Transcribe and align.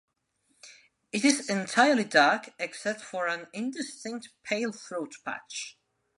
It 1.11 1.23
is 1.23 1.47
entirely 1.47 2.05
dark 2.05 2.49
except 2.57 3.01
for 3.01 3.27
an 3.27 3.45
indistinct 3.53 4.29
pale 4.43 4.71
throat 4.71 5.13
patch. 5.23 5.77